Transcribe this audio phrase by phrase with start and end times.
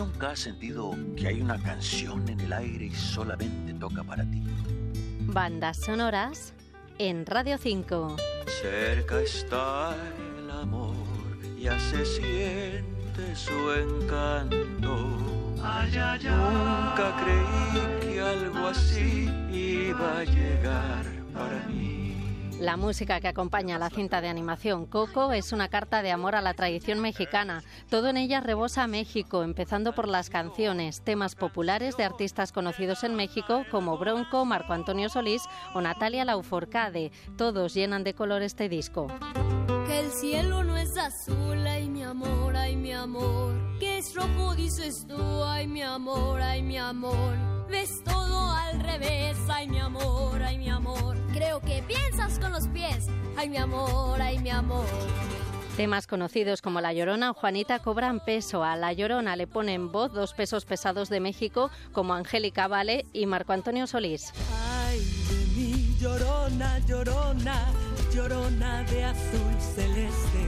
[0.00, 4.42] ¿Nunca has sentido que hay una canción en el aire y solamente toca para ti?
[5.26, 6.54] Bandas sonoras
[6.96, 8.16] en Radio 5.
[8.62, 9.94] Cerca está
[10.38, 10.96] el amor,
[11.60, 15.06] ya se siente su encanto.
[15.62, 21.04] Ay, ay, Nunca creí que algo así iba a llegar
[21.34, 22.19] para mí.
[22.60, 26.34] La música que acompaña a la cinta de animación Coco es una carta de amor
[26.34, 27.64] a la tradición mexicana.
[27.88, 33.14] Todo en ella rebosa México, empezando por las canciones, temas populares de artistas conocidos en
[33.14, 35.42] México como Bronco, Marco Antonio Solís
[35.72, 37.12] o Natalia Lauforcade.
[37.38, 39.06] Todos llenan de color este disco.
[39.86, 43.54] Que el cielo no es azul, ay mi amor, ay mi amor.
[43.78, 47.59] Que es rojo, dices tú, ay mi amor, ay mi amor.
[47.70, 51.16] Ves todo al revés, ay mi amor, ay mi amor.
[51.32, 53.06] Creo que piensas con los pies,
[53.36, 54.86] ay mi amor, ay mi amor.
[55.76, 58.64] Temas conocidos como La Llorona o Juanita cobran peso.
[58.64, 63.26] A La Llorona le ponen voz dos pesos pesados de México como Angélica Vale y
[63.26, 64.32] Marco Antonio Solís.
[64.84, 67.66] Ay de mí, llorona, llorona,
[68.12, 70.44] llorona de azul celeste.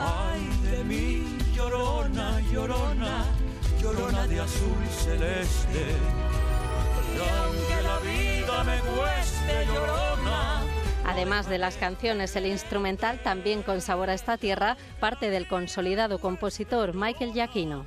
[0.00, 3.15] Ay de mí, llorona, llorona,
[3.94, 5.86] de azul celeste.
[7.44, 10.62] Aunque la vida me cueste, llorona.
[11.04, 16.18] Además de las canciones, el instrumental también con sabor a esta tierra parte del consolidado
[16.18, 17.86] compositor Michael Giacchino.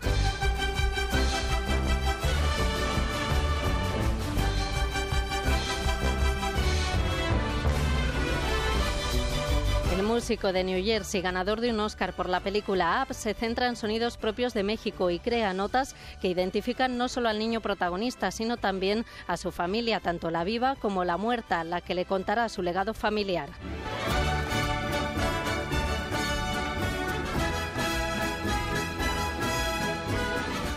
[9.99, 13.67] El músico de New Jersey, ganador de un Oscar por la película Up, se centra
[13.67, 18.31] en sonidos propios de México y crea notas que identifican no solo al niño protagonista,
[18.31, 22.47] sino también a su familia, tanto la viva como la muerta, la que le contará
[22.47, 23.49] su legado familiar.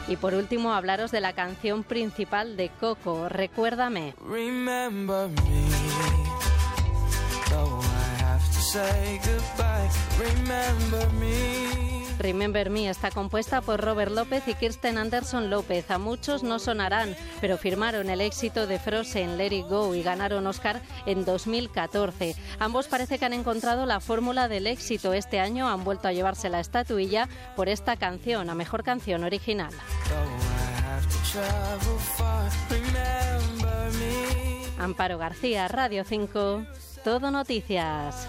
[0.09, 4.17] Y por último, hablaros de la canción principal de Coco, Recuérdame.
[4.29, 5.62] Remember me.
[12.19, 12.89] Remember me.
[12.89, 15.91] Está compuesta por Robert López y Kirsten Anderson López.
[15.91, 20.47] A muchos no sonarán, pero firmaron el éxito de Frozen, Let It Go y ganaron
[20.47, 22.36] Oscar en 2014.
[22.61, 25.13] Ambos parece que han encontrado la fórmula del éxito.
[25.13, 29.73] Este año han vuelto a llevarse la estatuilla por esta canción, a mejor canción original.
[34.79, 36.67] Amparo García, Radio 5,
[37.05, 38.29] Todo Noticias.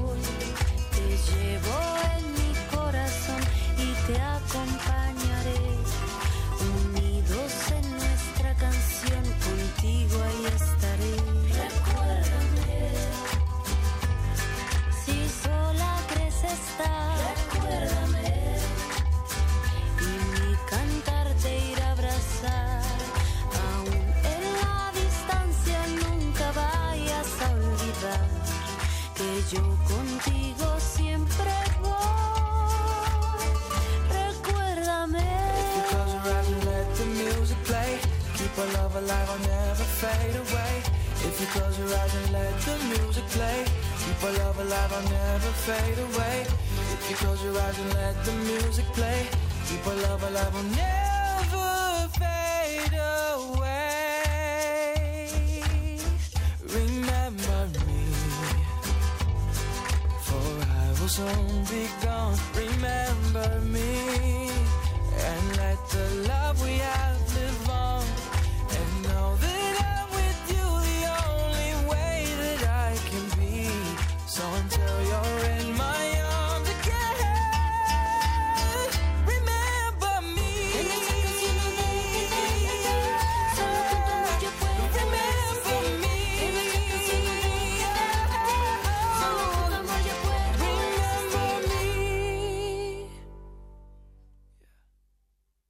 [41.23, 43.65] If you close your eyes and let the music play,
[44.03, 46.45] keep our love alive, I'll never fade away.
[46.93, 49.27] If you close your eyes and let the music play,
[49.67, 52.93] keep our love alive, I'll never fade
[53.37, 53.81] away.
[56.79, 58.03] Remember me,
[60.25, 60.47] for
[60.81, 62.37] I will soon be gone.
[62.55, 64.49] Remember me
[65.29, 67.70] and let the love we have live